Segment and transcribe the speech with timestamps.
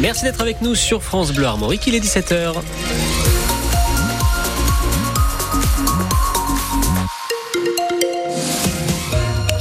[0.00, 1.86] Merci d'être avec nous sur France Bleu Armorique.
[1.86, 2.54] Il est 17h.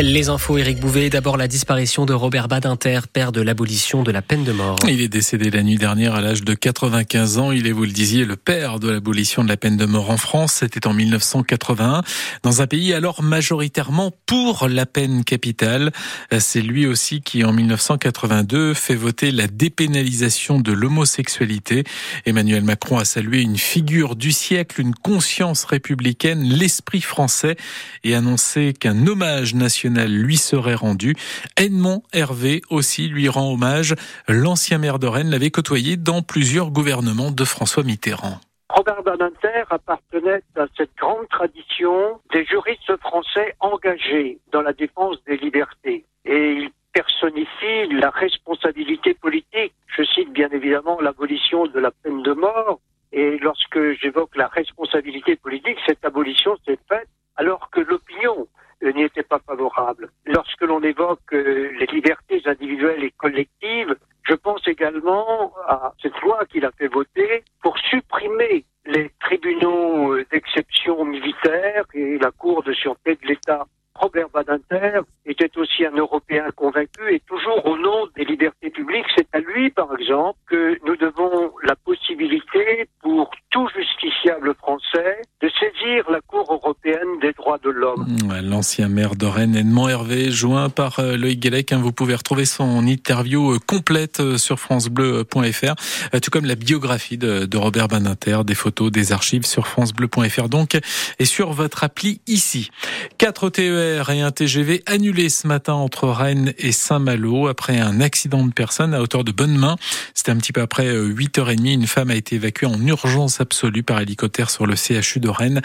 [0.00, 1.10] Les infos, Éric Bouvet.
[1.10, 4.76] D'abord, la disparition de Robert Badinter, père de l'abolition de la peine de mort.
[4.86, 7.50] Il est décédé la nuit dernière à l'âge de 95 ans.
[7.50, 10.16] Il est, vous le disiez, le père de l'abolition de la peine de mort en
[10.16, 10.52] France.
[10.60, 12.02] C'était en 1981,
[12.44, 15.90] dans un pays alors majoritairement pour la peine capitale.
[16.38, 21.82] C'est lui aussi qui, en 1982, fait voter la dépénalisation de l'homosexualité.
[22.24, 27.56] Emmanuel Macron a salué une figure du siècle, une conscience républicaine, l'esprit français,
[28.04, 31.14] et annoncé qu'un hommage national lui serait rendu.
[31.56, 33.94] Edmond Hervé aussi lui rend hommage.
[34.28, 38.40] L'ancien maire de Rennes l'avait côtoyé dans plusieurs gouvernements de François Mitterrand.
[38.70, 45.38] Robert Badinter appartenait à cette grande tradition des juristes français engagés dans la défense des
[45.38, 46.04] libertés.
[46.26, 49.72] Et il personnifie la responsabilité politique.
[49.96, 52.80] Je cite bien évidemment l'abolition de la peine de mort.
[53.12, 58.46] Et lorsque j'évoque la responsabilité politique, cette abolition s'est faite alors que l'opinion
[58.82, 60.10] n'y était pas favorable.
[60.26, 63.94] Lorsque l'on évoque euh, les libertés individuelles et collectives,
[64.28, 70.24] je pense également à cette loi qu'il a fait voter pour supprimer les tribunaux euh,
[70.30, 73.66] d'exception militaire et la Cour de sûreté de l'État.
[73.98, 79.26] Robert Badinter était aussi un Européen convaincu et toujours au nom des libertés publiques, c'est
[79.32, 86.08] à lui, par exemple, que nous devons la possibilité pour tout justiciable français de saisir
[86.10, 88.06] la Cour européenne des droits de l'homme.
[88.42, 91.72] L'ancien maire de Rennes, Edmond Hervé, joint par euh, Loïc Guélec.
[91.72, 95.74] Hein, vous pouvez retrouver son interview euh, complète euh, sur francebleu.fr,
[96.20, 100.78] tout comme la biographie de, Robert Badinter, des photos, des archives sur francebleu.fr donc,
[101.18, 102.70] et sur votre appli ici.
[103.18, 108.44] 4 TER et un TGV annulés ce matin entre Rennes et Saint-Malo après un accident
[108.44, 109.76] de personne à hauteur de Bonne-Main.
[110.14, 111.74] C'était un petit peu après 8h30.
[111.74, 115.62] Une femme a été évacuée en urgence absolue par hélicoptère sur le CHU de Rennes.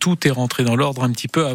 [0.00, 1.46] Tout est rentré dans l'ordre un petit peu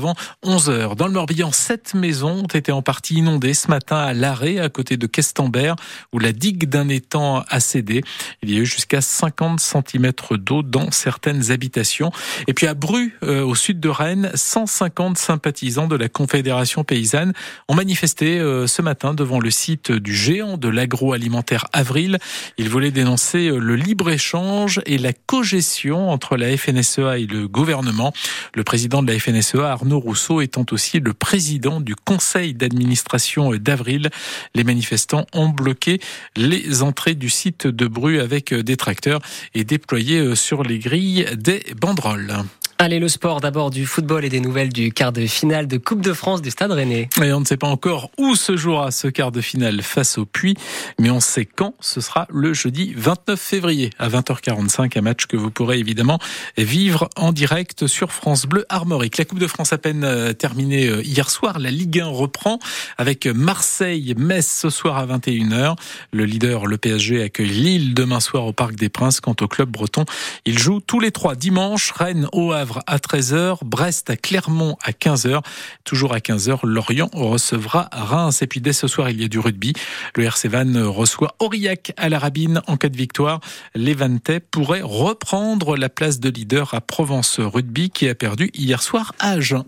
[0.44, 0.96] 11 heures.
[0.96, 4.70] Dans le Morbihan, sept maisons ont été en partie inondées ce matin à l'arrêt à
[4.70, 5.76] côté de Questembert
[6.14, 8.04] où la digue d'un étang a cédé.
[8.44, 12.12] Il y a eu jusqu'à 50 cm d'eau dans certaines habitations.
[12.48, 17.34] Et puis à Bru, euh, au sud de Rennes, 150 sympathisants de la Confédération paysanne
[17.68, 22.20] ont manifesté euh, ce matin devant le site du géant de l'agroalimentaire Avril.
[22.58, 28.14] Ils voulaient dénoncer euh, le libre-échange et la cogestion entre la FNSEA et le gouvernement.
[28.56, 34.10] Le président de la FNSEA, Arnaud Rousseau, étant aussi le président du conseil d'administration d'Avril.
[34.56, 36.00] Les manifestants ont bloqué
[36.36, 39.22] les entrées du site de Bru avec des tracteurs
[39.54, 42.44] et déployé sur les grilles des banderoles.
[42.80, 46.02] Allez, le sport d'abord du football et des nouvelles du quart de finale de Coupe
[46.02, 47.10] de France du Stade Rennais.
[47.24, 50.28] Et on ne sait pas encore où se jouera ce quart de finale face au
[50.28, 50.54] Puy,
[51.00, 51.74] mais on sait quand.
[51.80, 56.20] Ce sera le jeudi 29 février à 20h45, un match que vous pourrez évidemment
[56.56, 59.18] vivre en direct sur France Bleu Armorique.
[59.18, 61.58] La Coupe de France à peine euh, terminée euh, hier soir.
[61.58, 62.60] La Ligue 1 reprend
[63.00, 65.76] avec Marseille-Metz ce soir à 21h.
[66.12, 69.20] Le leader, le PSG, accueille Lille demain soir au Parc des Princes.
[69.20, 70.06] Quant au club breton,
[70.46, 71.92] il joue tous les trois dimanche.
[71.92, 72.54] Rennes au
[72.86, 75.42] À 13h, Brest à Clermont à 15h.
[75.84, 78.42] Toujours à 15h, Lorient recevra Reims.
[78.42, 79.74] Et puis dès ce soir, il y a du rugby.
[80.16, 83.40] Le RC Van reçoit Aurillac à la Rabine en cas de victoire.
[83.76, 88.82] Les Vantais pourraient reprendre la place de leader à Provence Rugby qui a perdu hier
[88.82, 89.66] soir à Agen.